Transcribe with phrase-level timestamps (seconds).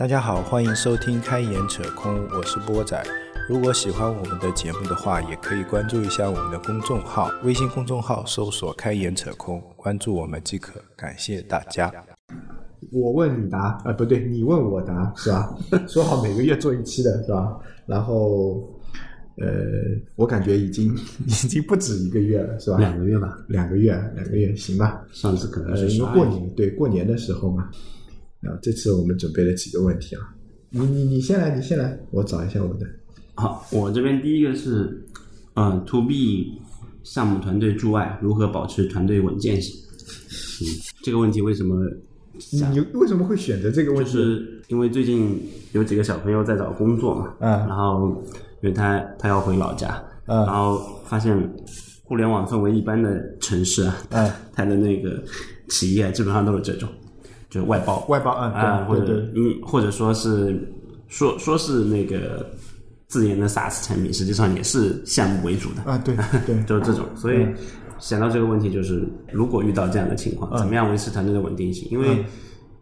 [0.00, 3.04] 大家好，欢迎收听《开眼扯空》，我是波仔。
[3.46, 10.80] 如果喜欢我们的节目的话，也可以关注一下我们的公众号，微信公众号搜索“开眼扯空”，关注我们即可。
[10.96, 11.92] 感谢大家。
[12.90, 15.54] 我问你答，啊，不对，你问我答，是吧？
[15.86, 17.60] 说好每个月做一期的是吧？
[17.84, 18.66] 然后，
[19.36, 19.52] 呃，
[20.16, 20.96] 我感觉已经
[21.28, 22.78] 已经不止一个月了，是吧？
[22.78, 25.04] 两个月吧，两个月，两个月，行吧？
[25.12, 27.68] 上次可能呃，是因为过年，对过年的时候嘛。
[28.42, 30.22] 啊，这次我们准备了几个问题啊。
[30.70, 32.86] 你你你先来，你先来，我找一下我的。
[33.34, 35.04] 好，我这边第一个是，
[35.54, 36.58] 嗯，to B
[37.02, 39.74] 项目团队驻外如何保持团队稳健性？
[40.60, 40.64] 嗯，
[41.02, 41.84] 这个问题为什么
[42.52, 44.12] 你你为什么会选择这个问就题？
[44.12, 45.40] 是因为最近
[45.72, 48.22] 有几个小朋友在找工作嘛，嗯然后
[48.62, 51.36] 因为他他要回老家，嗯然后发现
[52.04, 55.22] 互联网氛围一般的城市啊，嗯他的那个
[55.68, 56.88] 企业基本上都是这种，
[57.50, 60.56] 就是外包，外包，嗯，啊，或者嗯，或者说是
[61.08, 62.48] 说说是那个
[63.08, 66.16] 自研的 SaaS 产品，实际上也是项目为主的，啊，对
[66.46, 67.04] 对， 就是这种。
[67.16, 67.44] 所以
[67.98, 70.36] 想到这个问题，就是如果遇到这样的情嗯。
[70.36, 71.88] 况，怎么样维持团队的稳定性？
[71.90, 72.24] 因为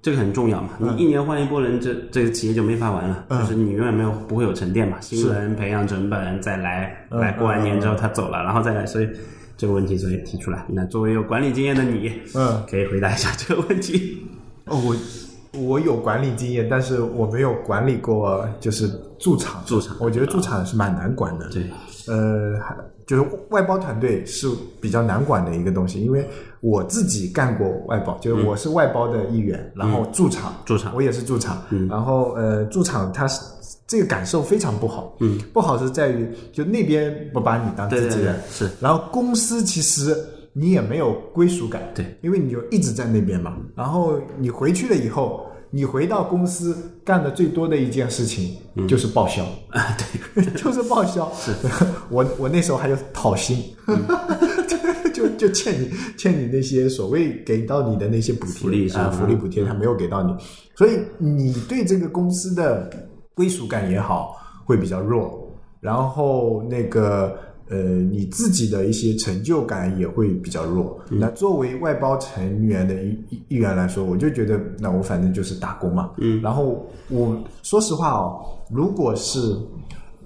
[0.02, 3.40] 这个很重要嘛，你一年换一波人，这这个企业就没法玩了，嗯。
[3.40, 7.18] 就是你永远没有不会有沉淀嘛，新人培养成本再来，嗯。
[7.18, 9.08] 来过完年之后他走了，然后再来，所以
[9.56, 10.64] 这个问题所以提出来。
[10.68, 14.22] 那作为有管理经验的你，嗯，可以回答一下这个问题。
[14.68, 18.88] 哦，我我有管理经验，但是我没有管理过，就是
[19.18, 19.62] 驻场。
[19.66, 21.48] 驻场我觉得驻场是蛮难管的。
[21.48, 21.64] 对，
[22.06, 24.48] 呃，还就是外包团队是
[24.80, 26.28] 比较难管的一个东西，因为
[26.60, 33.40] 我自己干过外包，就是我是外包的一员，然后驻场，驻场我也是驻场，然后呃，驻场它是
[33.86, 38.68] 这个感受非常不好，嗯，不好是在于就那边不把你当自己人，，是。
[38.78, 40.14] 然后公司其实
[40.52, 43.56] 你也没有归属感，对，因为你就一直在那边嘛。
[43.76, 48.56] 然后你回去了以后，你回到公司干的最多的一件事情
[48.88, 49.44] 就是报销。
[49.70, 49.96] 啊，
[50.34, 51.30] 对， 就是报销。
[51.34, 51.52] 是，
[52.10, 53.62] 我我那时候还有讨薪，
[55.12, 60.34] 就就欠你欠你那些所谓给到你的那些补贴啊、福利补贴，他没有给到你，
[60.74, 62.88] 所以你对这个公司的
[63.34, 65.44] 归属感也好，会比较弱。
[65.80, 67.38] 然后那个
[67.70, 70.98] 呃，你自己的一些成就感也会比较弱。
[71.10, 76.10] 那作为外包成员的一一一员来说，我就觉得，那我反正就是打工嘛。
[76.16, 76.40] 嗯。
[76.40, 78.40] 然后我说实话哦，
[78.70, 79.38] 如果是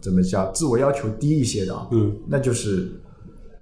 [0.00, 2.92] 怎么叫自我要求低一些的啊，嗯，那就是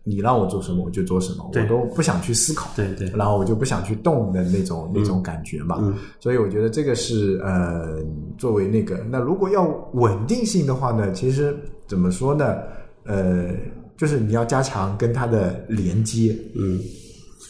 [0.04, 2.70] 你让我做什么我就做什么，我都不想去思考。
[2.76, 5.76] 对对然后我就不想去动的那种、那种感觉嘛。
[5.80, 7.98] 嗯所以我觉得这个是呃，
[8.36, 9.64] 作为那个，那如果要
[9.94, 12.58] 稳定性的话呢，其实怎么说呢？
[13.04, 13.54] 呃，
[13.96, 16.80] 就是你要加强跟它的连接，嗯，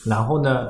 [0.04, 0.68] 然后呢，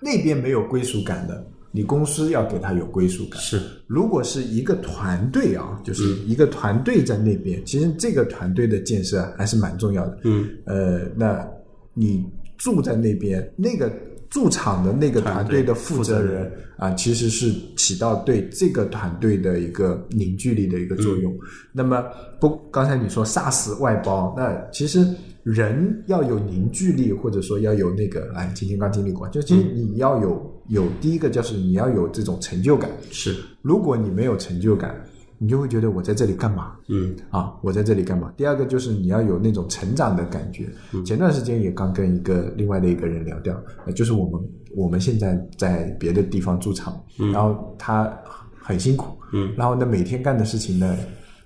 [0.00, 3.40] 那边没有归属感的，你公司要给他有归属感。
[3.40, 10.18] 是如果是一个团队啊，就是一个团队在那边，其实这个团队的建设还是蛮重要的。
[10.24, 11.48] 嗯，呃，那
[11.94, 12.24] 你
[12.58, 13.92] 住在那边，那个
[14.32, 21.30] 驻场的那个团队的负责人啊，其实是起到对这个团队的一个凝聚力的一个作用。
[21.70, 22.02] 那么
[22.40, 25.06] 不，刚才你说 SaaS 外包，那其实
[25.42, 32.90] 人要有凝聚力，或者说要有那个，哎，今天刚经历过，就其实你要有有第一个就是你要有这种成就感。
[33.10, 34.98] 是，如果你没有成就感，
[35.42, 36.76] 你就会觉得我在这里干嘛？
[36.88, 38.32] 嗯啊，我在这里干嘛？
[38.36, 40.68] 第二个就是你要有那种成长的感觉。
[40.92, 44.40] 嗯前段时间也刚跟一个另外的一个人聊掉，呃就是我们
[44.76, 48.08] 我们现在在别的地方驻场，然后他
[48.56, 50.96] 很辛苦，嗯，然后呢每天干的事情呢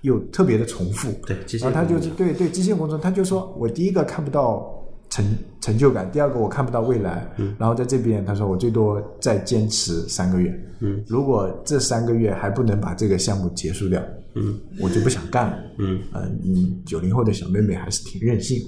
[0.01, 4.76] 又特别的重复，对机械然后他就对对机械工程，他就说我第一个看不到
[5.17, 14.01] 成成就感，第二个我看不到未来，嗯，然后在这边他说我最多再坚持三个月，嗯，如果这三个月还不能把这个项目结束掉，
[14.35, 18.61] 嗯，我就不想干了，嗯，呃，嗯，九零后的小妹妹还是挺任性。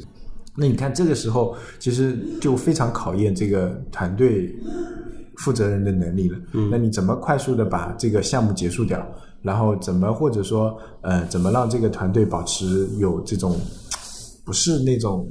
[0.57, 4.53] 那你看这个时候，其实就非常考验这个团队
[5.37, 6.37] 负责人的能力了。
[6.53, 9.05] 嗯，那你怎么快速的把这个项目结束掉？
[9.41, 13.55] 然后怎么或者说呃，怎么让这个团队保持有这种
[14.43, 15.25] 不是那种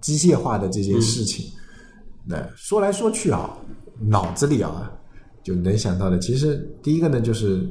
[0.00, 1.46] 机械化的这件事情？
[2.26, 3.56] 那说来说去啊，
[3.98, 4.92] 脑子里啊
[5.42, 7.66] 就能想到的，其实第一个呢就是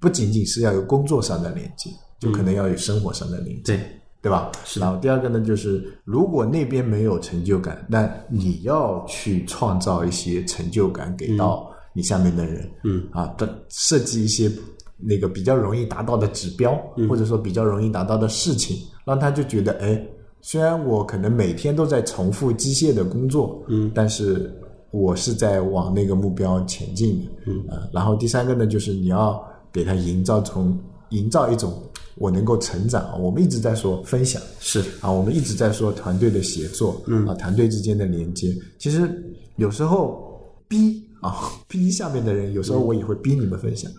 [0.00, 3.76] 不仅仅是要有工作上的连接，就可能要有生活上的连接。
[3.76, 3.80] 对，
[4.22, 4.50] 对吧？
[4.76, 14.50] 然后第二个呢，就是如果那边没有成就感，那你要去创造一些成就感给到你下面的人，嗯啊，的设计一些
[14.96, 16.74] 那个比较容易达到的指标，
[17.08, 20.04] 或者说比较容易达到的事情，让他就觉得，哎，
[20.46, 24.52] 虽然我可能每天都在重复机械的工作，嗯，但是
[24.90, 29.42] 我是在往那个目标前进的，嗯啊，然后第三个呢，就是你要
[29.72, 31.82] 给他营造从营造一种
[32.16, 33.16] 我能够成长啊。
[33.16, 38.54] 我们一直在说分享，是啊，我们一直在说团队的协作，嗯啊，团队之间的连接。
[38.78, 39.10] 其实
[39.56, 40.38] 有时候
[40.68, 43.90] 逼啊，逼下面的人，有时候我也会逼你们分享。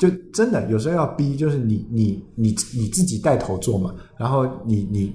[0.00, 5.12] 就真的有时候要逼，就是你你你你自己带头做嘛，然后你你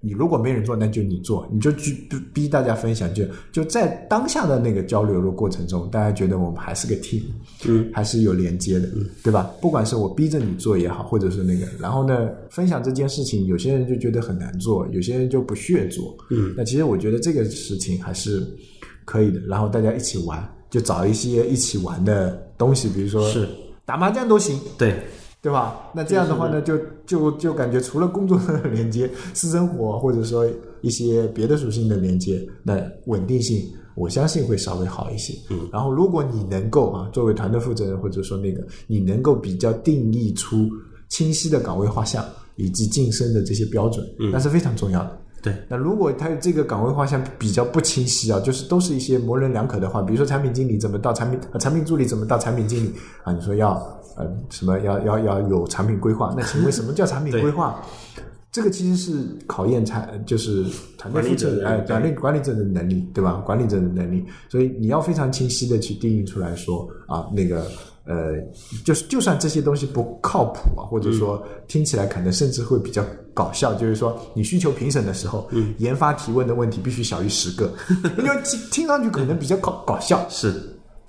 [0.00, 7.22] 你如果没人做，那就你做，你就去逼逼大家分享，就就在当下的那个交流的过程中，大家觉得我们还是个 team，
[7.66, 8.88] 嗯，还是有连接的，
[9.22, 9.50] 对吧？
[9.60, 18.46] 不管是我逼着你做也好，或者是那个，然后呢，分享这件事情，有些人就觉得很难做，有些人就不屑做，嗯，那其实我觉得这个事情还是
[19.04, 23.46] 可以的，然后大家一起玩，就找一些一起玩的东西，比如说是。
[23.86, 24.94] 打麻将都行，对，
[25.42, 25.90] 对吧？
[25.94, 30.46] 那这样的话呢，就就就感觉除了工作的连接、私生活或者说
[30.82, 35.32] 一些别的属性的连接，那稳定性我相信会稍微好一些。
[35.48, 40.68] 嗯，然后如果你能够啊，作为团队负责人或者说那个，你能够比较定义出
[41.08, 42.24] 清晰的岗位画像
[42.56, 45.18] 以及晋升的这些标准，那是非常重要的。
[45.42, 52.92] 对，那如果他这个岗位画像比较不清晰啊，就是都是一些模棱两可的话，比如说产品经理怎么到产品，呃产品助理怎么到产品经理
[53.24, 53.32] 啊？
[53.32, 53.74] 你说要
[54.16, 57.80] 呃什么要要要有产品规划，那请问什么叫产品规划？
[58.52, 60.64] 这个其实是考验产就是
[60.98, 63.34] 团队负责人哎管理管理者的能力，对吧？
[63.46, 67.64] 管理者的能力，所以你要非常清晰的去定义出来说啊，那个
[68.06, 68.34] 呃，
[68.84, 73.04] 就是就算这些东西不靠谱啊，或者说听起来可能甚至会比较
[73.40, 75.48] 搞笑，就是说你需求评审的时候，
[75.78, 77.72] 研发提问的问题必须小于十个，
[78.18, 80.54] 因为听听上去可能比较搞搞笑，是。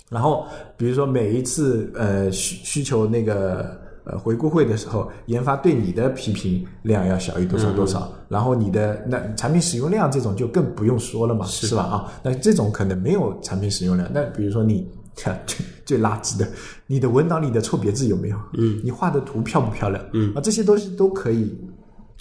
[0.08, 0.46] 然后
[0.78, 11.74] 比如说每一次呃需需求那个呃回顾会的时候，研发对你的批评量要小于多少多少，然后你的那产品使用量这种就更不用说了嘛，是。
[11.74, 11.82] 吧？
[11.82, 14.88] 啊，那这种可能没有产品使用量，那比如说你。
[15.14, 15.30] 最
[15.84, 16.48] 最垃圾的，
[16.86, 18.36] 你的文档里的错别字有没有？
[18.56, 20.02] 嗯，你画的图漂不漂亮？
[20.14, 21.54] 嗯，啊，这些东西都可以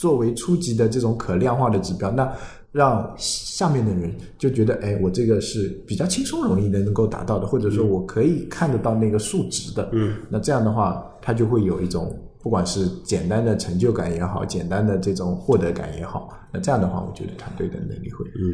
[0.01, 2.27] 作为初级的这种可量化的指标，那
[2.71, 9.87] 让下面的人就觉得，哎，我这个是比较轻松容易的能够达到的，或者说我可以看得到那个数值的。
[9.91, 18.53] 嗯，那这样的话，他就会有一种不管是简单的成就感也好，简单的这种获得感也好，那这样的话，我觉得团队的能力会嗯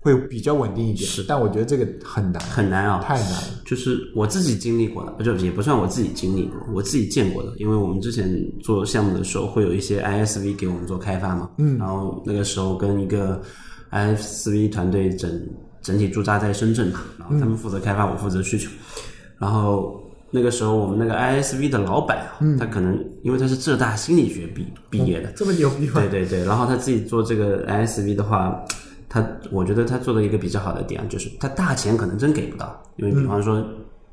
[0.00, 1.08] 会比较稳定一点。
[1.08, 3.62] 是但我觉得这个很难，很难啊，太难了。
[3.64, 7.50] 就是我自己经历过的，不就也不算我自己经历过，我自己见过的。
[7.56, 8.30] 因为我们之前
[8.62, 13.40] 做项目的时候，会有一些 ISV 给我们做开发嘛，嗯，然后那个时候跟一个
[13.90, 15.48] ISV 团队整
[15.80, 18.68] 整体驻扎在深圳嘛，然后他们负责开发，我负责需求，
[19.38, 19.98] 然后。
[20.34, 25.92] 那个时候，我们那个 ISV 的老板啊，他可能因为他是浙大心理学毕毕业的，这么牛逼吗？
[25.94, 28.60] 对对对，然后他自己做这个 ISV 的话，
[29.08, 33.64] 他我觉得他做的一个比较好的点啊就是他大钱可能真给不到，因为比方说，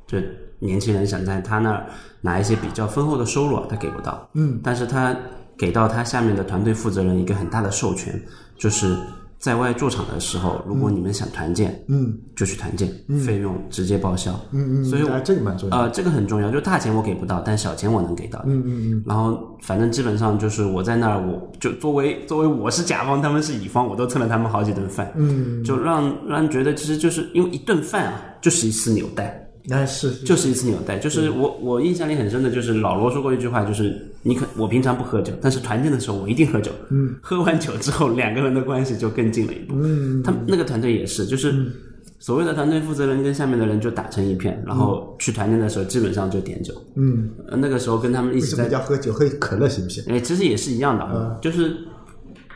[0.06, 0.16] 就
[0.60, 1.86] 年轻人想在他那儿
[2.20, 4.28] 拿一些比较丰厚的收入啊，他给不到。
[4.34, 5.16] 嗯，但是他
[5.58, 8.22] 给到他下面的团队负责人一个很大的授权，
[8.56, 8.96] 就是
[9.42, 12.88] 在外驻场的时候，如果你们想团建，嗯就去团建，
[13.26, 14.30] 费用直接报销。
[14.52, 15.76] 嗯嗯，所以我啊这个蛮重要。
[15.76, 18.40] 呃，这个很重要，就大钱我给不到，但小钱我能给到。
[18.46, 19.04] 嗯嗯嗯。
[19.04, 25.12] 然后反正基本上就是我在那儿，我就作为作为我是甲方，他们是乙方，我都蹭了他们好几顿饭。
[25.16, 25.64] 嗯。
[25.64, 29.44] 就让让人觉得，其实就是因为一顿饭啊，就是一次纽带。
[29.64, 36.72] 那是就是一次纽带，就是我我印象里很深的，就是老罗说过一句话，就是你可我平常不喝酒，但是团建的时候我一定喝酒。
[36.90, 39.74] 嗯，喝完酒之后，两个人的关系就更近了一步。
[39.76, 41.54] 嗯，他们那个团队也是，就是
[42.18, 46.74] 所谓的团队负责人跟下面的人就打成一片，然后去团建的时候基本上就点酒。
[46.96, 49.12] 嗯，呃那个时候跟他们一起在，家喝酒？
[49.12, 50.02] 喝可乐行不行？
[50.08, 51.76] 哎，其实也是一样的，啊，就是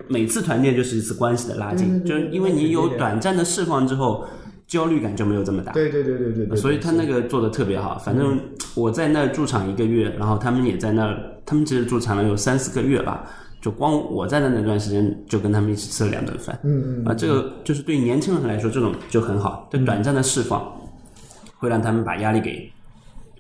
[0.09, 4.25] 每次团建就是一次关系的拉近，就是因为你有短暂的释放之后，
[4.67, 5.73] 焦虑感就没有这么大。
[5.73, 6.57] 对对对对对对。
[6.57, 7.99] 所以他那个做的特别好。
[7.99, 8.39] 反正
[8.75, 13.25] 我在那儿驻场一个月，然后他们也在那儿，他们其实驻场了有三四个月吧。
[13.63, 16.57] 就光我在的那段时间，就跟他们一起吃了两顿饭。
[16.63, 17.05] 嗯嗯。
[17.05, 20.65] 啊，这个就是对年轻人来说，这种就很好，就短暂的释放，
[21.57, 22.71] 会让他们把压力给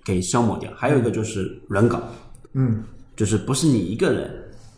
[0.04, 0.68] 给消磨掉。
[0.74, 2.02] 还有一个就是轮岗，
[2.54, 2.82] 嗯
[3.14, 4.28] 就是不是你一个人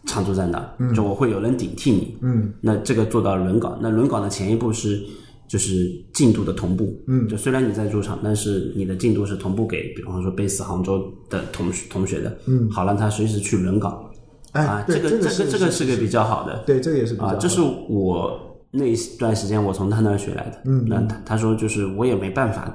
[0.07, 2.19] 常驻在那儿，就我会有人顶替你。
[2.21, 5.02] 嗯，那这个做到轮岗，那轮岗的前一步是
[5.49, 6.95] 就是进度的同步。
[7.09, 12.38] 嗯，就虽然你在驻场，但是你的进度是同步给，比方说 base 杭州的同学同学的。
[12.47, 14.05] 嗯，好让他随时去轮岗。
[14.52, 16.62] 哎啊，这个这个这个是个比较好的。
[16.67, 18.38] 对，这个也是比较啊，好这是我
[18.71, 20.62] 那一段时间我从他那儿学来的。
[20.64, 22.75] 嗯，那他他说就是我也没办法，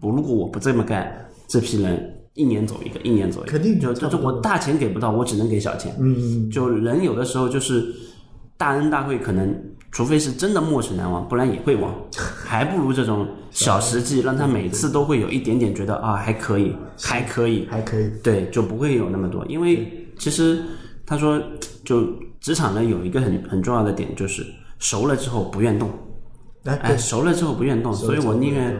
[0.00, 1.12] 我如果我不这么干，
[1.48, 5.94] 这批人一年走一个，一年走一个，肯定就就是我大钱给不到，我只能给小钱。
[5.98, 7.84] 嗯，就人有的时候就是
[8.56, 9.52] 大恩大惠，可能
[9.90, 11.94] 除非是真的墨水难忘，不然也会忘，
[12.44, 18.10] 还不如这种小实际，让他每次都会有一点点觉得啊还可以，还可以，还可以。
[18.22, 19.44] 对，就不会有那么多。
[19.46, 20.62] 因为其实
[21.06, 21.42] 他说，
[21.84, 22.06] 就
[22.40, 24.44] 职场呢有一个很很重要的点，就是
[24.78, 25.90] 熟了之后不愿动，
[26.64, 28.76] 哎，哎，熟了之后不愿动，所以我宁愿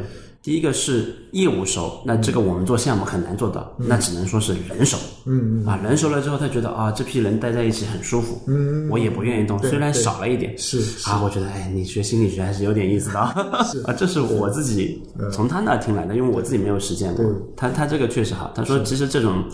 [0.49, 4.97] 第一个是业务熟，那这个我们做项目很难做到，那只能说是人熟。
[5.27, 11.11] 嗯嗯啊，人熟了之后，他觉得啊，这批人待在一起很舒服，嗯，我也不愿意动，虽然少了一点，是是。
[11.11, 13.27] 啊，我觉得哎，你学心理学还是有点意思的啊，
[13.85, 19.45] 啊，这是我自己从他那听来的，因为我自己没有实践过对，他他这个确实好，他说其实这种。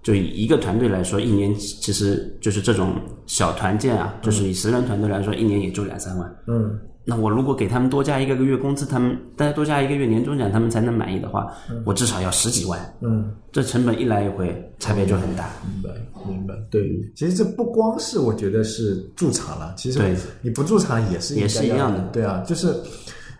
[0.00, 2.94] 就以一个团队来说，一年其实就是这种
[3.26, 6.36] 小团建啊，就是以十人团队来说，一年也就两三万。
[6.46, 6.78] 嗯，
[7.10, 11.50] 那我如果给他们多加一个个月工资，他们大家多加一个月年终奖，他们才能满意的话，
[11.86, 12.78] 我至少要十几万。
[13.00, 15.48] 嗯，这成本一来一回，差别就很大。
[15.64, 15.90] 明白
[16.28, 16.54] 明白。
[16.70, 16.82] 对，
[17.16, 22.66] 其实这不光是我觉得是驻场了，其实对你不驻场也是也是一样的对啊，就是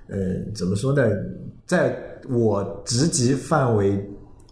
[0.07, 0.17] 呃，
[0.55, 1.03] 怎么说呢，
[1.67, 1.95] 在
[2.31, 4.03] 我职级范围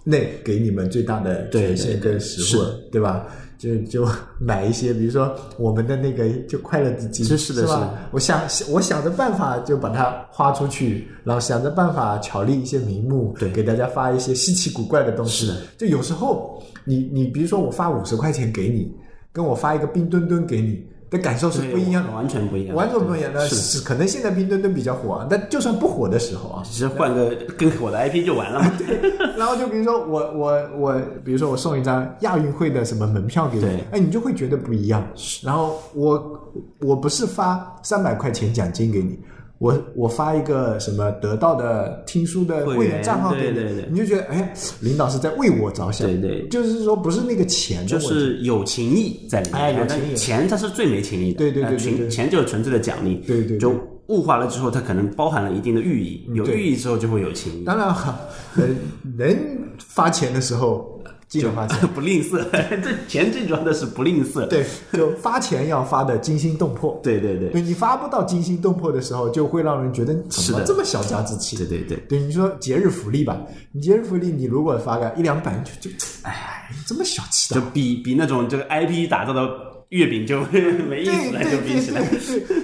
[0.04, 3.26] 内给你们最大的对权限跟实惠，对吧？
[3.58, 4.08] 就就
[4.38, 7.94] 买一些，比如说我们的那个就快乐基金，是是的是吧？
[8.10, 15.52] 我想我想着办法就把它花出去，然后想着办法巧立一些名目，对给大家发一些稀奇古怪的东西。
[15.78, 18.92] 就有时候你你比如说我发五十块钱给你，
[19.32, 22.10] 跟我发一个冰墩墩给你的感受是不一样的。
[22.12, 23.56] 完全不一样，完全不一样，那是。
[23.56, 29.12] 是可能现在冰墩墩比较火啊，但就算不火的时候啊，只是换个更火的 IP 就完了 对。
[29.36, 35.06] 然后就比如说我我我，比如说我送一张亚运会的什么门票给你对，哎，你就会觉得不一样。
[35.42, 36.40] 然后我
[36.80, 39.18] 我不是发三百块钱奖金给你，
[39.58, 43.88] 我我发一个什么得到的听书的会会员员账号给你，对对对。
[43.90, 46.46] 你就觉得哎，领导是在为我着想，对对。
[46.48, 51.78] 就是说不是那个钱的就，是有情义在里面，哎有情义钱它是最没情义的，对对对呃对。
[51.78, 53.58] 对情钱就是纯粹的奖励，对对对。
[53.58, 53.72] 就
[54.08, 58.18] 物化了之后，它可能包含了一定的寓意，有寓意之后就会有情义，当然哈，
[58.56, 58.64] 呃，
[59.16, 59.36] 能
[59.78, 61.86] 发钱的时候记得发钱。
[61.94, 66.98] 不吝啬， 这钱最主要的是不吝啬，对，就发钱要发的惊心动魄。
[67.04, 71.56] 对对对对你发不到惊心动魄的时候，就会让人觉得怎么这么小家子气？
[71.56, 73.40] 对对对，对，你说节日福利吧，
[73.72, 77.66] 你节日福利，你如果发个一两百，就就，哎，这么小气的就。
[77.70, 79.42] 比比那种这个 IP 打造的
[79.90, 80.40] 月饼就
[80.88, 82.02] 没意思了，就比起来，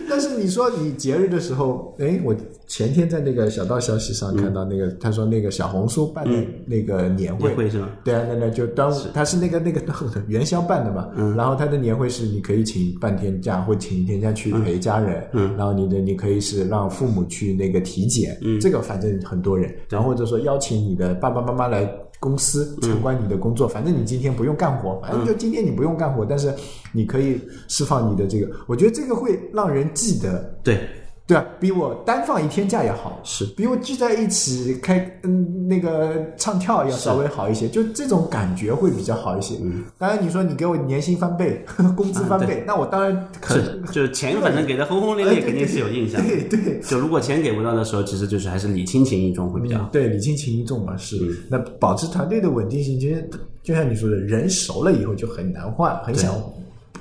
[0.08, 2.34] 但是你说你节日的时候，哎，我
[2.66, 6.32] 前天在那个小道消息上看到那个，他说那个小红书办的
[6.66, 7.88] 那个年会，年会是吗？
[8.04, 9.80] 对啊，那那就端午，他是那个那个
[10.26, 11.36] 元宵办的嘛，嗯。
[11.36, 15.56] 然后他的年会是你可以请半天假或请一天假去陪家人，嗯。
[15.56, 18.58] 然后你的你可以是让父母去那个体检，嗯。
[18.58, 21.88] 这个反正很多人，然后或者说邀请你的爸爸妈妈来
[22.22, 26.54] 公司参观你的工作，反正你今天不用干活，反正就今天你不用干活，但是
[26.92, 30.38] 你可以释放你的这个，我觉得这个会让人记得。
[30.62, 30.88] 对，
[31.26, 39.54] 对啊，比我单放一天假也好，是比我聚在一起开嗯那个唱跳要稍微好一些，就这种感觉会比较好一些。
[39.62, 41.64] 嗯当然你说你给我年薪翻倍、
[41.96, 46.28] 工资翻倍，那我当然可是就是钱反正给的轰轰烈烈， 肯定是有印象的。
[46.50, 46.80] 对对。
[46.80, 49.88] 就如果钱给不到的时候，其实就是还是礼轻情意重会比较好。
[49.92, 51.16] 对，礼轻情意重嘛，是。
[51.16, 53.30] 嗯那保持团队的稳定性，其实
[53.62, 56.34] 就像你说的，人熟了以后就很难换，很想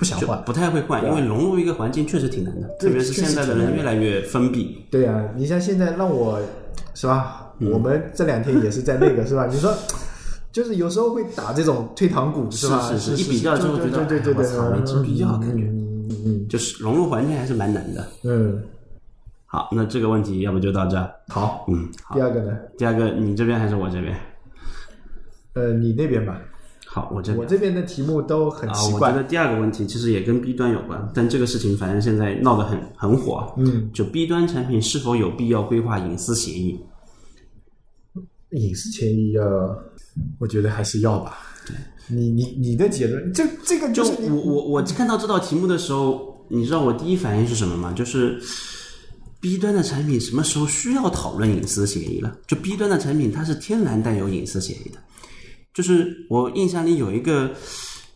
[0.01, 0.43] 不想换。
[0.43, 4.83] 不太会换，因为融入一个环境确实挺难的，特别是现在的人越来越封闭。
[4.89, 6.41] 对啊，你像现在让我
[6.95, 7.53] 是吧？
[7.71, 9.45] 我们这两天也是在那个是吧？
[9.45, 9.71] 你说。
[10.51, 12.81] 就是有时候会打这种退堂鼓，是吧？
[12.91, 18.05] 是是一比较之后对觉得对对对对，哎我操没真必要感觉嗯嗯就是融入环境还是蛮难的。
[18.25, 18.61] 嗯，
[19.45, 21.09] 好，那这个问题要不就到这儿。
[21.29, 21.65] 好。
[21.69, 22.21] 嗯，好第。
[22.21, 22.57] 二个呢？
[22.77, 24.13] 第二个，你这边还是我这边？
[25.53, 26.37] 呃，你那边吧，
[26.93, 27.33] 好，我这。
[27.37, 29.09] 我这边的题目都很啊，奇怪。
[29.09, 33.53] 我觉得第二个问题其实也跟 B 端有关，但这个事情反正现在闹得很很火。
[33.55, 36.77] 嗯，就 B 端产品是否有必要规划隐私协议？
[38.49, 39.41] 隐私协议要，
[40.37, 41.37] 我觉得还是要吧。
[41.65, 41.73] 对，
[42.13, 47.93] 你你你的结论，这这个就就是我我我看到这道题目的时候，你知道我第一反应是什么吗？
[47.93, 48.37] 就是
[49.39, 52.35] B 端的产品什么时候需要讨论隐私协议了？
[52.45, 54.99] 就 B 端的产品它是天然带有隐私协议的。
[55.73, 57.49] 就是我印象里有一个，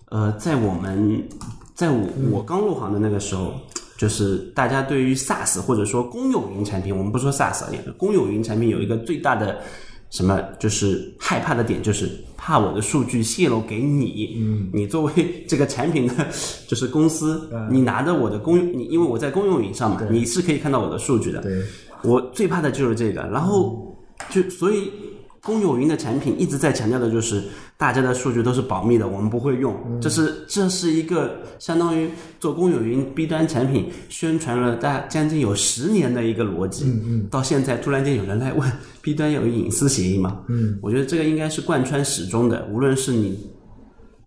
[0.09, 1.25] 呃，在我们
[1.73, 3.53] 在我我刚入行的那个时候，
[3.97, 9.61] 就是大家对于 SaaS 或者说公有云产品，我们不说 SaaS 啊，公有云产品有一个最大的
[10.09, 14.35] 什么就是害怕的点，就是怕我的数据泄露给你。
[14.37, 16.27] 嗯，你作为这个产品的，
[16.67, 21.41] 就是公司，你拿着我的公，你因为我在公有云上嘛，你是可以看到我的数据的。
[21.41, 21.63] 对，
[22.03, 23.97] 我最怕的就是这个，然后
[24.29, 24.91] 就所以。
[25.45, 27.43] 公有云的产品一直在强调的就是
[27.77, 29.75] 大家的数据都是保密的，我们不会用。
[30.01, 32.09] 这是这是一个相当于
[32.39, 36.85] 做公有云 B 端产品宣传了大将近有十年的一个逻辑。
[36.85, 37.27] 嗯嗯。
[37.29, 38.71] 到现在突然间有人来问
[39.03, 40.41] B 端有隐私协议吗？
[40.47, 43.47] 嗯，我觉得这个应该是贯穿始终的，无论是你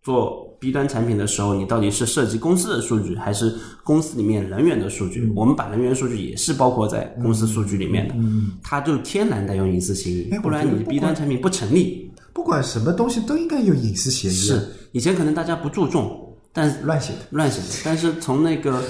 [0.09, 0.47] 做。
[0.61, 5.33] B 端产品的时候，你到底是涉及公司的数据，还是公司里面人员的数据？
[5.37, 8.15] 我们把人员数据也是包括在公司数据里面的，
[8.61, 12.11] 它就天然带有隐私协议，不然你 B 端产品不成立。
[12.33, 14.33] 不管什么东西都应该有隐私协议。
[14.33, 14.61] 是，
[14.91, 17.83] 以前可能大家不注重，但乱写的，乱写的。
[17.85, 18.83] 但是从那个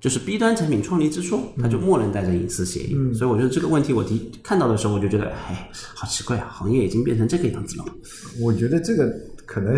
[0.00, 2.96] 就是 B 端产品创立之初，它就默认带着隐私协议。
[3.12, 7.84] 所以我觉得这个问题，我第看到的时候，我就觉得，哎，好奇怪啊，行业已经变成这个样子了。
[8.40, 9.12] 我觉得这个
[9.44, 9.76] 可能。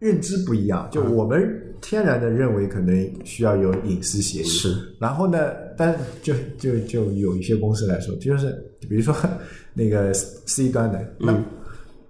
[0.00, 4.74] 认知不一样，就我们天然的认为可能需要有隐私协议，是。
[4.98, 8.50] 然后呢，但就就就有一些公司来说，就是
[8.88, 9.14] 比如说
[9.74, 11.38] 那个 C 端的，那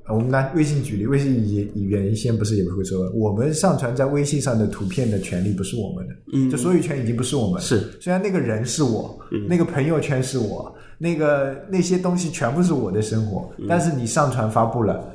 [0.08, 7.80] 我们拿微信举例，微信以原先不是也不会说，我们上传在微信上的图片的权利不是我们的，嗯，就所有权已经不是我们，是。
[8.00, 9.18] 虽然那个人是我，
[9.48, 15.12] 那个朋友圈是我，那个那些东西全部是我的生活，但是你上传发布了。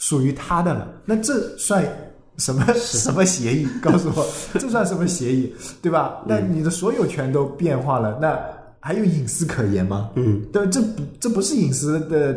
[0.00, 1.84] 属于他的了，那这算
[2.38, 3.68] 什么什么协议？
[3.82, 4.26] 告诉我，
[4.58, 5.52] 这算什么协议？
[5.82, 6.24] 对吧？
[6.26, 8.40] 那你的所有权都变化了，那
[8.80, 10.10] 还有隐私可言吗？
[10.16, 12.34] 嗯，对，这不这不是隐私的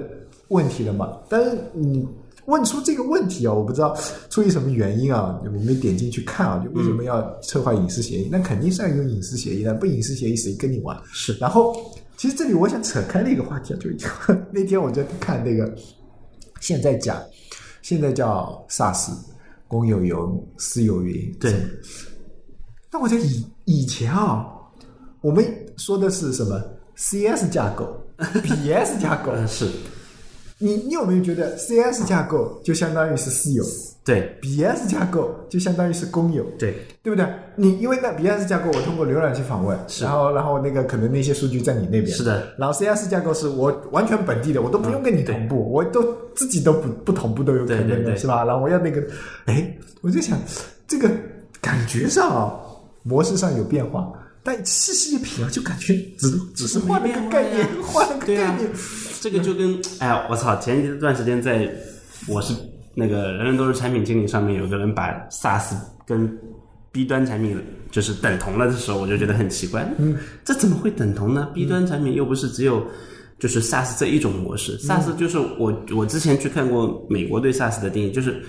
[0.49, 1.17] 问题了嘛？
[1.29, 2.05] 但是你
[2.47, 3.97] 问出这个问题啊，我不知道
[4.29, 8.27] 出于什么原因啊，我没点进去看啊，就为什么要策划隐私协议？
[8.29, 10.99] 那肯定是要有隐私协议的，不隐私协议谁跟你玩？
[11.13, 11.33] 是。
[11.39, 11.73] 然后，
[12.17, 13.89] 其实这里我想扯开那个话题啊，就
[14.51, 15.73] 那天我在看那个，
[16.59, 17.17] 现在讲。
[17.83, 19.11] 现在叫 SaaS，
[19.67, 20.15] 公有云、
[20.57, 21.31] 私有云。
[21.39, 21.53] 对。
[22.91, 24.47] 那我觉得以以前啊，
[25.21, 25.45] 我们
[25.77, 26.59] 说的是什么
[26.95, 27.85] CS 架构、
[28.17, 29.31] BS 架构。
[29.45, 29.69] 是。
[30.57, 33.63] 你你有没有觉得 CS 架构就相当于是私有？
[34.05, 37.25] 对，BS 架构就相当于是公有，对，对不对？
[37.55, 42.53] 你因为那 BS 架构，我通过浏览器访问，然后然后那个可能那些数据在你那边，是的。
[42.57, 46.03] 然后 CS 架构是我完全本地的，我都不用跟你同步，我都
[46.35, 48.43] 自己都不不同步都有可能的，是吧？
[48.43, 49.01] 然后我要那个，
[49.45, 50.37] 哎，我就想
[50.85, 51.09] 这个
[51.61, 52.59] 感觉上啊，
[53.03, 54.11] 模式上有变化，
[54.43, 58.69] 但细细一品啊，就感觉只只是换了个概念，换了个概念。
[59.21, 60.57] 这个就跟哎呀，我操！
[60.57, 61.73] 前一段时间在
[62.27, 62.53] 我是。
[62.93, 65.75] 那个人人都是产品经理上面有个人把 SaaS
[66.05, 66.29] 跟
[66.91, 67.57] B 端产品
[67.89, 69.91] 就是等同了的时候，我就觉得很奇怪。
[69.97, 72.85] 嗯，这怎么会等同呢？B 端产品又不是只有
[73.39, 78.39] 就是 SaaS 这一种模式，SaaS 就是我我之前去看过美国对 SaaS 的定义，就是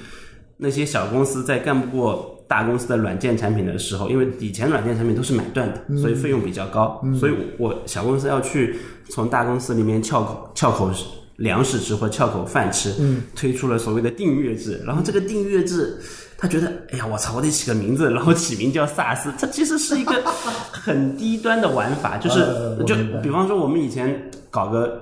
[0.58, 8.76] 那些小公司在干不过大公司的软件产品的时候，因为以前软件产品都是买断的，所以费用比较高，所以我小公司要去
[9.08, 10.90] 从大公司里面撬口撬口。
[11.36, 12.94] 粮食吃或撬口饭吃，
[13.34, 15.98] 推出了所谓的订阅制，然后这个订阅制，
[16.38, 20.22] 他觉得，哎呀，我操，我得起个名字，然后起名叫 SaaS，它其实是一个
[20.70, 22.40] 很低端的玩法，就是
[22.86, 25.00] 就比方说我们以前搞个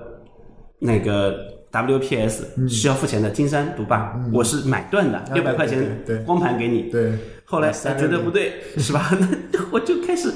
[0.79, 1.37] 那个
[1.71, 5.85] WPS 需要付钱的金山毒霸，我是买断的，六百块钱
[6.25, 7.13] 光盘给你，对，
[7.45, 9.15] 后来他觉得不对，是吧？
[9.51, 10.31] 那我就开始。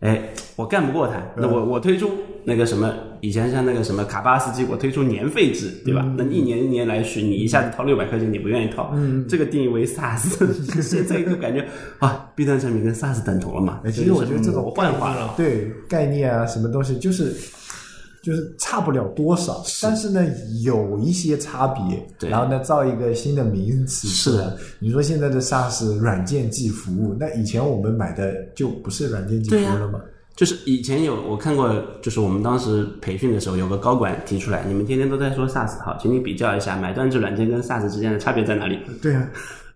[0.00, 2.08] 哎，我干不过他，那我我推出
[2.44, 6.02] 那个什么，以前像那个什么卡巴斯基，我推出年费制，对吧？
[6.16, 8.94] 那一年一年来续，你一下子掏六百块钱，你不愿意掏，
[9.28, 10.28] 这个定义为 SaaS，
[10.82, 11.66] 现在就感觉
[11.98, 13.80] 啊，B 端产品跟 SaaS 等同了嘛？
[13.86, 17.34] 其实我觉得这种幻化了，对概念啊，什么东西就是。
[18.20, 20.26] 就是差不了多少，但是呢，
[20.62, 21.82] 有一些差别。
[22.18, 24.08] 对，然后呢，造一个新的名词。
[24.08, 30.00] 是的，你说现在的 SaaS 软件即服务，那以前我们买的就不是软件即服务了吗？
[30.38, 31.68] 就是以前有我看过，
[32.00, 38.78] 就是我们当时培训的时候，有个高管提出来，你们天天都在说 SaaS 好，请你比较一下买断制软件跟 SaaS 之间的差别在哪里？
[39.02, 39.28] 对啊，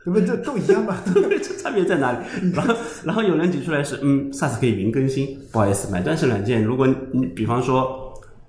[0.04, 1.02] 那不这都一样吧？
[1.42, 2.18] 这差别在哪里？
[2.54, 7.98] 然后，然后有人举出来是，嗯，SaaS 可以云更新，不好意思，买断式软件，如果你比方说。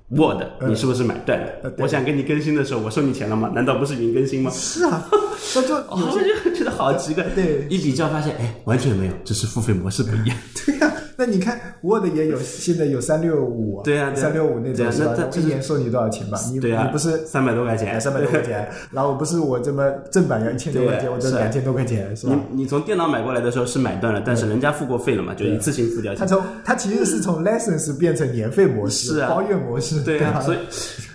[0.10, 1.74] Word，你是不是买断的？
[1.80, 3.50] 我想给你更新的时候，我收你钱了吗？
[3.56, 4.52] 难道不是云更新吗？
[4.54, 5.10] 是啊，
[5.56, 7.24] 那就 有些就觉得好奇怪。
[7.34, 10.38] 对，一比较发现，哎，完全没有，只是付费模式不一样。
[10.64, 10.94] 对呀。
[11.26, 15.16] 那你看，Word 也有，现在有三六五，对啊，三六五那种是吧？
[15.38, 16.38] 一年收你多少钱吧？
[16.52, 22.38] 你你不是三百多块钱，三百多块钱， 然后不是我这么正版要一千多块钱，我这两千多块钱是吧？
[22.52, 26.14] 你你从电脑买过来的时候是买断了，但是人家付过费了嘛，就一次性付掉。
[26.14, 30.58] 他从他其实是从 license 变成年费模式，包月模式，对啊，所以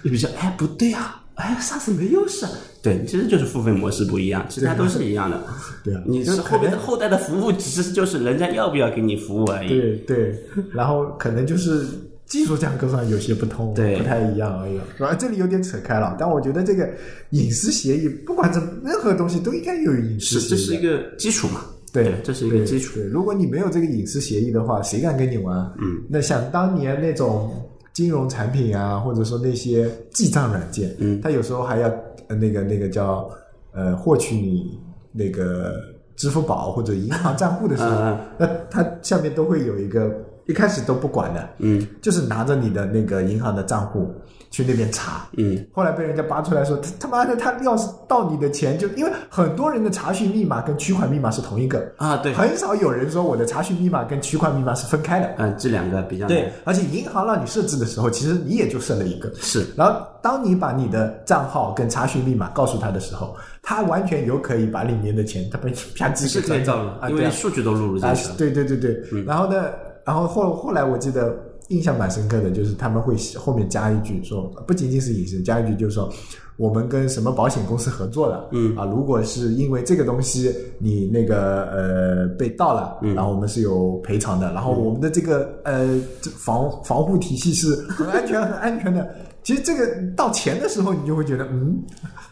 [0.03, 1.21] 你比如说，哎，不对啊。
[1.39, 2.45] 哎，SaaS 没优势，
[2.83, 5.41] 对，其实就是付费模式不一样，其他都是一样的。
[5.85, 9.69] 对啊，你是后面的后代的服务，其实就是人家要不要给你服务而已。
[9.69, 10.35] 对对，
[10.73, 11.87] 然后可能就是
[12.27, 15.15] 技术架构上有些不通，对不太一样而已，是吧？
[15.15, 16.91] 这里有点扯开了，但我觉得这个
[17.31, 20.49] 隐私协议，不管怎任何东西都应该有隐私是，协议。
[20.51, 21.61] 这是一个基础嘛？
[21.93, 22.97] 对，这是一个基础。
[22.97, 25.57] 对，如果你没有这个隐私协议的话，谁敢跟你玩？
[25.81, 27.51] 嗯，那想当年那种
[27.99, 31.89] 金融产品啊，或者说那些记账软件，嗯，它有时候还要
[32.29, 33.29] 呃那个那个叫
[33.73, 34.79] 呃获取你
[35.11, 35.75] 那个
[36.15, 40.15] 支付宝或者银行账户的时候，嗯嗯那它下面都会有一个，
[40.47, 41.85] 一开始都不管的，嗯。
[42.01, 44.09] 就是拿着你的那个银行的账户
[44.51, 55.35] 去那边查，嗯，后来被人家扒出来说，他他妈的，他要是盗你的钱，就因为很多人的查询密码跟取款密码是同一个，啊，对，很少有人说我的查询密码跟取款密码是分开的。
[55.39, 59.31] 嗯，这两个比较对，而且银行让你设置的时候，其实你也就设了一个。
[59.37, 69.25] 是然后，当你把你的账号跟查询密码告诉他的时候，他完全有可以把里面的钱，他被啪叽是可以造的，啊，因为数据都录入进啊去了。，对对对对。
[69.25, 69.67] 然后呢，
[70.05, 71.37] 然后后后来我记得
[71.69, 76.13] 印象蛮深刻的，就是他们会后面加一句说，不仅仅是隐身，加一句就是说。
[76.59, 78.49] 我们跟什么保险公司合作了？
[78.51, 85.87] 嗯啊，如果是因为这个东西你那个呃被盗了，嗯然后我们是有赔偿的，然后我们的这个呃
[86.21, 89.09] 这防防护体系是很安全很安全的。
[89.49, 91.83] 其实这个到钱的时候，你就会觉得，嗯，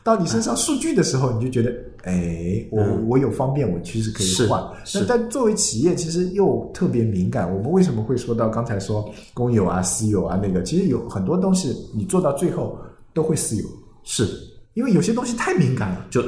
[0.05, 4.63] 到你身上数据的时候，你就觉得，哎，我、我有方便，我其实可以换。
[4.93, 7.51] 那但作为企业，其实又特别敏感。
[7.51, 10.63] 我们为什么会说到刚才说公有啊、私有啊那个？
[10.63, 12.79] 其实有很多东西你做到最后
[13.15, 13.65] 都会私有，
[14.05, 14.29] 是，
[14.75, 16.07] 因为有些东西太敏感了。
[16.11, 16.23] 就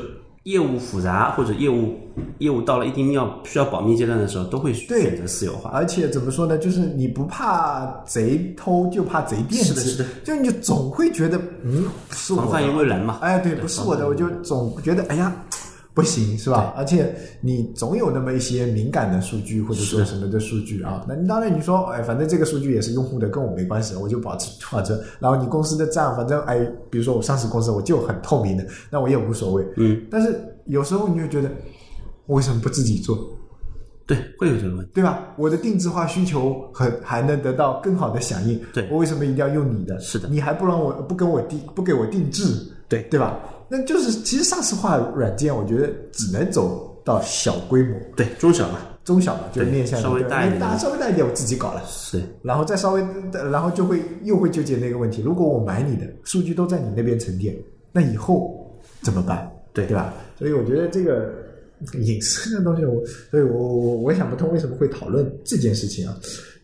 [0.45, 1.97] 业务复杂或者业务
[2.39, 5.71] 业务到了一定要需要保密阶段的时候，都会选择私有化。
[5.71, 6.57] 而且怎么说呢？
[6.59, 9.65] 就是你不怕贼偷，就怕贼惦记。
[9.65, 12.77] 是的是的就你总会觉得，嗯，不是我防范于的。
[12.77, 13.19] 未然嘛。
[13.21, 15.35] 哎，对，不是我的，我就总觉得，哎呀，
[15.95, 16.73] 不行，是吧？
[16.77, 21.05] 而且你总有那么一些敏感的数据，或者说什么的数据啊。
[21.09, 24.93] 那你当然你说，哎，反正这个数据也是用户的，跟我没关系，我就保持保持。
[25.19, 29.67] 然后你公司的账，反正哎，比如说我上市公司，我就很透明的，那我也无所谓。
[29.77, 31.55] 嗯，但是有时候你就觉得，我
[32.29, 33.19] 为什么不自己做？
[34.07, 34.93] 对，会有这个问题。
[34.95, 35.35] 对吧？
[35.37, 40.01] 我的定制化需求很还能得到更好的响应，对我为什么一定要用你的？
[40.01, 42.45] 是的你还不让我不跟我定不给我定制，
[42.89, 43.39] 对对吧？
[43.69, 51.83] 那就是其实上市化软件，我觉得只能走到小规模、对，中小嘛，中小嘛，就是面向稍微对大一点大稍微大一点，我自己搞了。
[51.87, 53.07] 是然后再稍微，
[53.53, 57.55] 然后就会又会纠结那个问题：如果我买你的数据都在你那边沉淀，
[57.93, 59.51] 那以后怎么办？
[59.75, 60.15] 对对吧？
[60.39, 61.31] 所以我觉得这个
[62.01, 66.19] 隐私这东西我，所以我我我想不通为什么会讨论这件事情啊。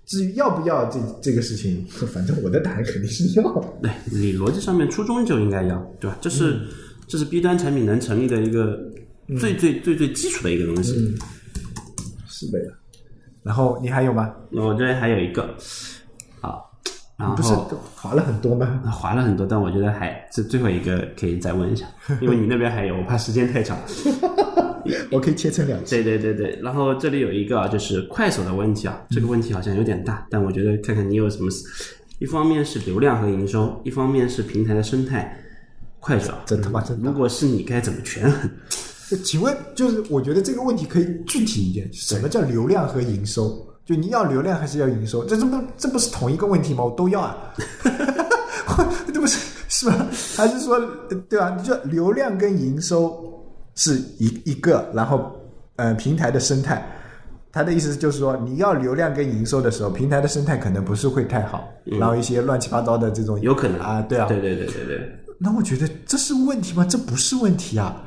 [0.07, 3.79] 至于要不要这这个事情，反正我的答案肯定是要。
[3.81, 6.19] 对， 你逻辑上面初衷就应该要，对吧？
[6.21, 6.61] 这是、
[7.09, 8.79] 这是 B 端产品能成立的一个
[9.39, 10.93] 最最最最基础的一个东西。
[12.29, 12.73] 是的呀。
[13.43, 14.35] 然后你还有吗？
[14.53, 15.55] 我这边还有一个，啊，
[17.17, 18.83] 然后不是都划了很多吗？
[18.91, 21.87] 划了很多，但我觉得还这最后一个可以再问一下，
[22.21, 23.79] 因为你那边还有，我怕时间太长。
[25.11, 25.91] 我可以切成两期。
[25.97, 31.51] 对对对对，然后这里有一个啊，就是快手的问题啊，这个问题好像有点大，但我觉得看看你有什么。
[32.21, 35.37] 一方面是流量和营收，一方面是平台的生态。
[36.01, 38.51] 快手，真他妈真如果是你，该怎么权衡？
[39.25, 43.67] 请问，就是我觉得这个问题可以具体一点，什么叫流量和营收？
[43.85, 45.25] 就你要流量还是要营收？
[45.25, 46.85] 这这不这不是同一个问题吗？
[46.85, 47.37] 我都要啊，
[49.13, 50.07] 这不是是吧？
[50.37, 50.81] 还是说
[51.29, 51.51] 对吧？
[51.63, 53.45] 就流量跟营收
[53.75, 55.31] 是一一个，然后
[55.77, 56.85] 呃平台的生态。
[57.53, 66.85] 他的意思就是说，你要流量跟营收的时候，平台的生态可能不是会太好，然后一些乱七八糟的这种有可能啊，对啊，对对对对对，那我觉得这是问题吗？
[66.85, 68.04] 这不是问题啊！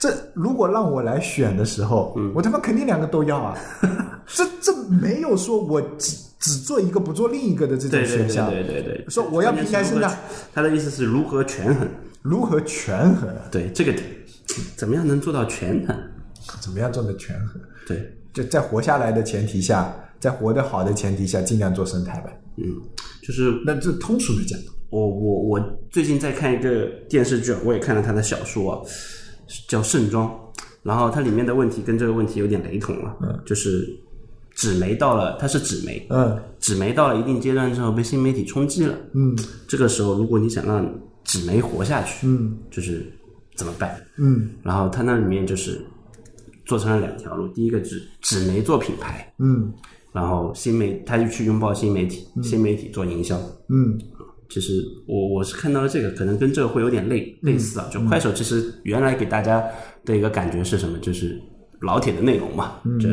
[0.00, 3.56] 这如果让我来选的时候，我他妈肯定两个都要啊！
[4.26, 8.50] 这这没有说我只只做一个不做另一个的这种对对对选项。
[8.50, 10.18] 对对对，说我要平台生态，
[10.54, 11.86] 他的意思是如何权衡？
[12.22, 13.28] 如何权衡？
[13.50, 14.02] 对这个点，
[14.74, 15.94] 怎么样能做到权衡？
[16.60, 17.60] 怎么样做到权衡？
[17.86, 22.30] 对，就在活下来的前提下，在活得好的前提下，尽量做生态吧。
[22.56, 22.64] 嗯，
[23.22, 24.58] 就是那这通俗的讲，
[24.88, 28.80] 我我我最近在看一个电视剧，我也看了他的小说啊，
[29.68, 30.28] 叫《盛装》，
[30.82, 33.88] 然后它里面的问题跟这个问题有点雷同了，嗯，就是
[34.54, 39.36] 纸媒到了，它是纸媒，嗯纸媒到了一定阶段之后被新媒体冲击了，嗯
[39.66, 40.86] 这个时候如果你想让
[41.24, 43.12] 纸媒活下去，嗯就是
[43.54, 44.00] 怎么办？
[44.18, 45.80] 嗯然后它那里面就是
[46.64, 49.72] 做成了两条路，第一个纸纸媒做品牌，嗯
[50.12, 53.40] 然后新媒他就去拥抱新媒体，新媒体做营销。
[53.68, 53.96] 嗯
[54.50, 57.88] 其实我我是看到了这个，可能跟这个会有点类类似啊。
[57.90, 59.64] 就快手其实原来给大家
[60.04, 60.98] 的一个感觉是什么？
[60.98, 61.40] 就是
[61.80, 63.08] 老铁的内容嘛，就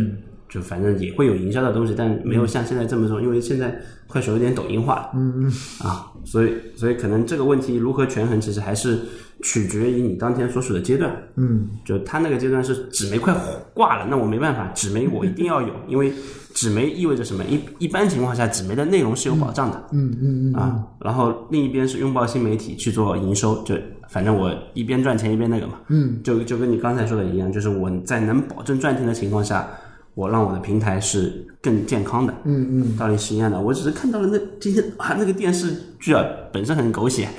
[0.50, 8.98] 就反正也会有营销的东西，但没有像现在这么重，因为现在快手有点抖音化了，嗯嗯啊，所以所以可能这个问题如何权衡，其实还是
[9.44, 13.36] 取决于你当天所处的阶段，嗯，就他那个阶段是纸媒快
[13.74, 16.12] 挂了，那我没办法，纸媒我一定要有，因为
[16.54, 17.44] 纸媒意味着什么？
[17.46, 23.76] 一一般情况下，纸媒的内容是有保障的，嗯嗯嗯啊，然后另一边是拥抱新媒体去做营收，就
[24.10, 29.68] 反正我一边赚钱一边那个嘛，嗯，就就跟你刚才说的一样，就是我在能保证赚钱的情况下，
[30.16, 33.62] 我让我的平台是更健康的，嗯嗯，道理是一样的。
[33.62, 37.30] 我只是看到了那今天啊那个电视剧啊本身很狗血，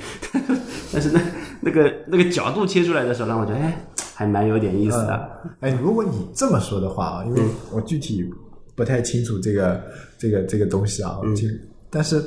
[0.93, 1.19] 但是那
[1.61, 5.29] 那个那个角度切出来的时候，让我觉得哎还蛮有点意思的。
[5.59, 7.41] 哎，如果你这么说的话啊，因为
[7.71, 8.29] 我具体
[8.75, 9.81] 不太清楚这个
[10.17, 11.47] 这个这个东西啊，就
[11.89, 12.21] 但是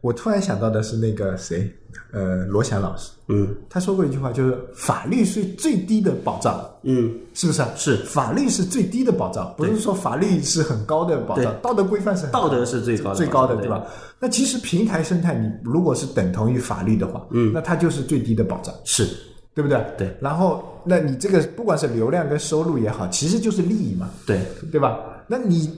[0.00, 1.72] 我突然想到的是那个谁，
[2.12, 7.68] 呃，罗翔老师，嗯他说过一句话，就是法律是最低的保障，嗯，是不是啊？
[7.76, 13.84] 是法律是最低的保障，不是说法律是很高的保障，道德规范是很道德是最高的最高的，对对吧？
[14.18, 18.74] 那其实平台生态，你如果是等同于法律的话，嗯，那它就是最低的保障。
[18.84, 19.06] 是
[19.54, 19.84] 对不对？
[19.98, 20.16] 对。
[20.20, 25.00] 然后，那你这个不管是流量跟收入也好，其实就是利益嘛，对，对吧？
[25.26, 25.68] 那你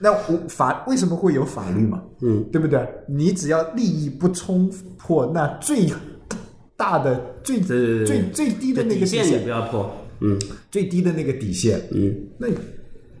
[0.00, 2.02] 那我法为什么会有法律嘛？
[2.22, 2.86] 嗯，对不对？
[3.06, 5.86] 你只要利益不冲破那最
[6.76, 10.38] 大的、最对对对最最低的那个底底线不要破，嗯
[10.70, 12.48] 最低的那个底线，嗯，那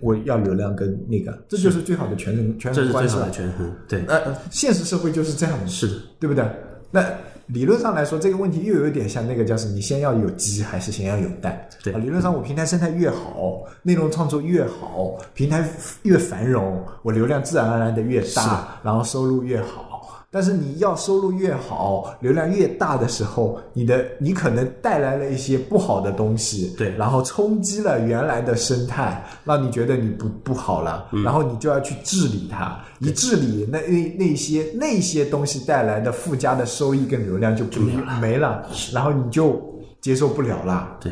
[0.00, 3.32] 我要流量跟那个，这就是最好的权衡权这是最衡关系了好的。
[3.32, 6.42] 权衡，对，呃，现实社会就是这样的，是的，对不对？
[6.90, 7.04] 那
[7.52, 11.60] 理论上来说，这个问题又有点像那个叫什么你先要有鸡还是先要有蛋？
[11.82, 15.68] 对啊理论上我平台生态越好，内容创作越好，平台
[16.02, 19.89] 越繁荣，我流量自然而然的越大，然后收入越好。
[20.32, 26.94] 但是你要收入越好，流量越大的时候，你的你可能带来了一些不好的东西，对。
[26.96, 31.24] 然后冲击了原来的生态，让你觉得你不不好了，嗯。
[31.24, 32.78] 然后你就要去治理它。
[33.00, 37.80] 一治理，那那那些那些东西带来的附加的收益跟流量就不
[38.20, 39.60] 没了，然后你就
[40.00, 41.10] 接受不了了，对，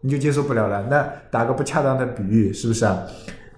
[0.00, 0.86] 你就接受不了了。
[0.88, 3.02] 那打个不恰当的比喻，是不是啊？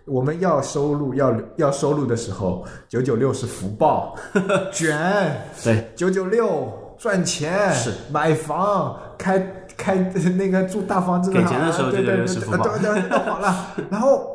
[0.06, 4.16] 我们要收入要要收入的时候，九九六是福报，
[4.72, 5.40] 卷。
[5.62, 7.72] 对，九九六赚钱。
[7.74, 7.92] 是。
[8.10, 8.96] 买房。
[9.18, 9.38] 开
[9.76, 9.94] 开
[10.36, 12.64] 那个住大房子给钱的时候对对996对是福报。
[12.66, 13.68] 对对对都好了。
[13.88, 14.26] 然后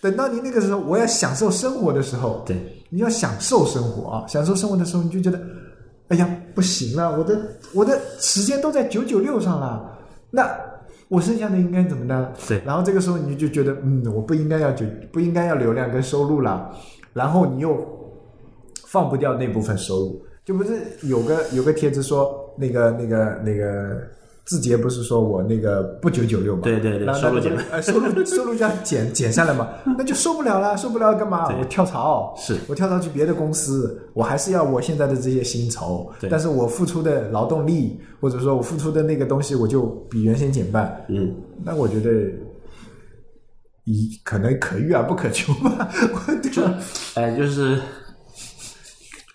[0.00, 2.56] 等到你那个时候，我要享受生活的时候，对，
[2.88, 4.24] 你要享受生活啊！
[4.26, 5.38] 享受生活的时候，你就觉得，
[6.08, 7.38] 哎呀，不行了，我的
[7.74, 9.92] 我的时间都在九九六上了，
[10.30, 10.48] 那
[11.10, 12.32] 我剩下的应该怎么呢？
[12.48, 16.72] 对然后这个时候你就觉得，嗯，我不应该要就，不应该要流量跟收入了，
[17.12, 17.76] 然后你又
[18.86, 24.00] 放不掉那部分收入，就不是有个有个帖子说那个那个那个。
[24.50, 26.62] 字节不是说我那个不九九六嘛？
[26.62, 31.56] 对对对收入减收入收入就要减减下来嘛， 那就受不了了，受不了干嘛？
[31.56, 41.00] 我跳槽，是我跳槽去别的公司，我还是要我现在的这些薪酬，但是我付出的劳动力或者说我付出的那个东西，我就比原先减半。
[41.08, 41.32] 嗯，
[41.62, 42.10] 那我觉得，
[43.84, 45.88] 以可能可遇而不可求吧。
[46.12, 46.74] 我对吧？
[47.14, 47.80] 哎，就是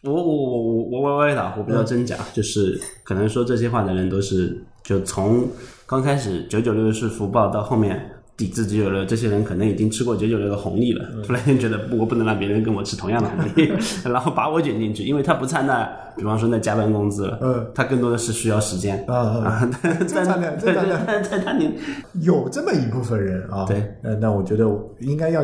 [0.03, 5.45] 我我我我我歪歪的，我不知道真假，就是可能说这些话的人都是就从
[5.85, 8.09] 刚开始九九六是福报到后面。
[8.37, 13.71] 抵制九九六，这些人可能已经吃过九九六的红利了，突然间觉得不，我不能让别人跟我吃同样的红利，
[14.03, 17.65] 然后把我卷进去，因为他不差那，比方说那加班工资了，嗯。
[17.73, 19.01] 他更多的是需要时间。
[19.07, 19.47] 啊啊。
[19.47, 21.75] 啊， 但正常的但正常的但但他你
[22.23, 24.69] 有这么一部分人啊，对，那，那我觉得
[24.99, 25.41] 应该要，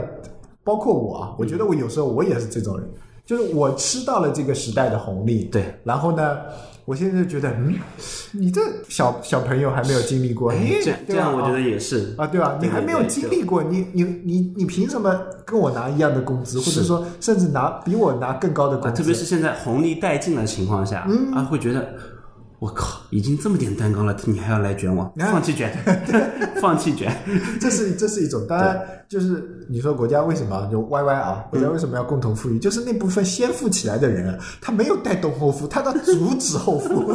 [0.61, 2.85] 包括我啊，我觉得我有时候我也是这种人，
[3.25, 6.39] 就是我吃到了这个时代的红利，对，然后呢，
[6.85, 7.75] 我现在就觉得，嗯，
[8.31, 12.57] 你这小小朋友还没有经历过，你，这这样我觉得也是啊，对吧？
[12.61, 19.01] 你还没有经历过，你你你你凭什么跟我拿一样的工资，或者说甚至拿比我拿更高的啊，工资？
[19.01, 21.93] 特别是现在红利殆尽的情况下，嗯啊，会觉得
[22.61, 25.75] 我靠，已经这么点蛋糕了，你还要来卷我，啊放弃卷，
[26.61, 27.11] 放弃卷，
[27.59, 32.59] 这是这是一种，当然就是你说国家为什么就 YY 啊，国家为什么要共同富裕？
[32.59, 37.11] 就是那部分先富起来的人啊，他没有带动后富，他在阻止后富。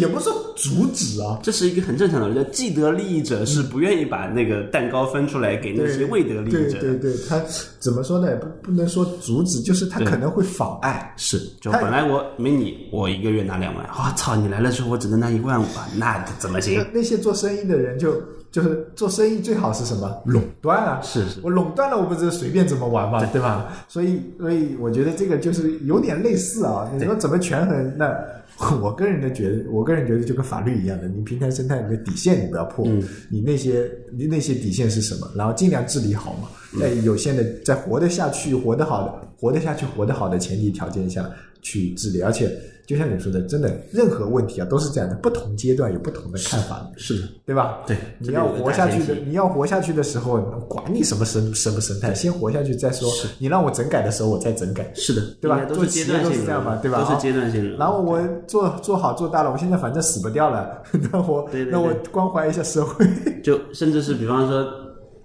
[0.00, 2.44] 这也不是说阻止啊，这是一个很正常的。
[2.46, 7.40] 既得利益者是不愿意把那个蛋糕分出来给那些未得利益者的，对对对，他
[7.78, 8.34] 怎么说呢？
[8.36, 11.14] 不不能说阻止，就是他可能会妨碍。
[11.16, 16.86] 是，就本来我没你，我一个月拿两万，我、操，你来了之后我只能拿一万五啊，那怎么行那？
[16.94, 21.00] 那些做生意的人就就是做生意最好是什么垄断啊？
[21.02, 23.72] 是是我垄断了，我不是随便怎么玩嘛，对吧？
[23.88, 26.90] 所以所以我觉得这个就是有点类似啊。
[26.96, 27.92] 你说怎么权衡？
[27.96, 28.14] 那
[28.82, 32.86] 我个人的觉得，我个人觉得就跟法律一样的，你平台生态你的底线你不要破，
[33.30, 35.30] 你那些你那些底线是什么？
[35.36, 36.48] 然后尽量治理好嘛，
[36.80, 42.50] 在有限的在活得下去、活得好的、活得下去、活得好的前提条件下去治理，而且。
[42.86, 47.78] 就像你说的，真的，任何问题啊都是这样的，不同阶段有不同的看法，是的，对吧？
[47.86, 53.10] 对，你要活下去的，你要活下去的时候，管你什么生什么生态，先活下去再说。
[53.38, 54.88] 你让我整改的时候，我再整改。
[54.94, 55.64] 是的，对吧？
[55.64, 57.02] 做企业都是这样嘛，对吧？
[57.02, 57.76] 都是阶段性的。
[57.76, 60.80] 然后我做做好做大了，我现在反正死不掉了，
[61.12, 63.04] 那我那我关怀一下社会。
[63.42, 64.64] 就甚至是比方说，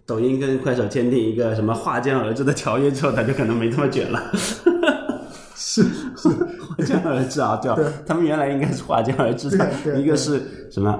[0.05, 4.19] 抖音跟快手签订一个什么划江而治的条约之后，他就可能没这么卷了。
[5.55, 5.85] 是
[6.21, 6.29] 是。
[6.29, 7.91] 划江而治啊，对吧？
[8.05, 10.97] 他们原来应该是划江而治的，一个是什么？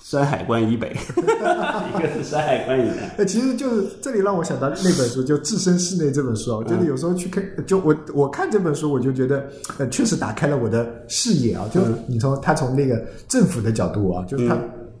[0.00, 3.12] 山海关以北， 一个是山海关以南。
[3.18, 6.58] 那，其实就是这里让我想到那本书，就《置身事内》这本书啊。
[6.58, 9.44] 我觉得有时候去看，就我我看这本书，我就觉得
[9.76, 11.66] 呃，确实打开了我的视野啊。
[11.72, 14.56] 就是你从他从那个政府的角度啊，就是他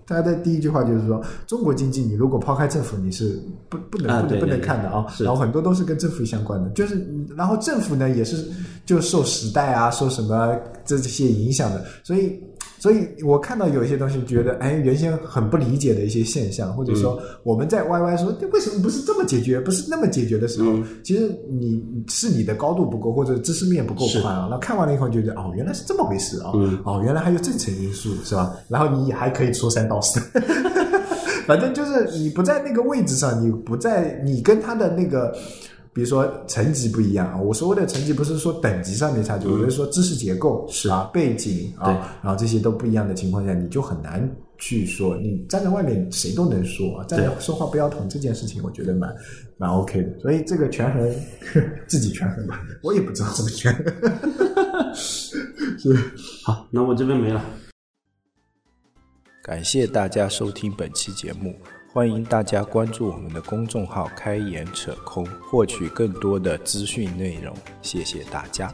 [0.08, 5.06] 他的第一句话就是说，中国经济你如果抛开政府，你是不不能不能不能看的啊。
[5.20, 8.44] 然后很多都是跟政府相关的，就是然后政府呢也是
[8.84, 12.42] 就受时代啊，受什么这这些影响的，所以。
[12.78, 24.48] 所以我看到有一些东西，觉得哎，原先很不理解的一些现象，或者说我们在 Y Y 说为什么不是这么解决，不是那么解决的时候，其实你是你的高度不够，或者知识面不够宽啊。
[24.50, 26.52] 那看完了以后，觉得哦，原来是这么回事啊，
[26.84, 28.54] 哦，原来还有这层因素，是吧？
[28.68, 30.20] 然后你还可以说三道四，
[31.46, 35.34] 反正就是你不在那个位置上，你不在，你跟他的那个。
[35.98, 49.12] 比如说层级不一样啊，我所谓的层级不是说等级上面差距，我是说知识结构是啊，背景啊，然后这些都不一样的情况下，你就很难去说，你站在外面谁都能说，站在说话不腰疼这件事情，我觉得蛮
[49.56, 50.20] 蛮 OK 的。
[50.20, 51.12] 所以这个权衡
[51.88, 54.94] 自己权衡吧， 我也不知道怎么权衡。
[54.94, 55.96] 是
[56.46, 57.44] 好，那我这边没了。
[59.42, 61.52] 感谢大家收听本期节目。
[61.98, 67.52] 欢迎大家关注我们的公众号“开眼扯空”，获取更多的资讯内容。
[67.82, 68.72] 谢谢大家。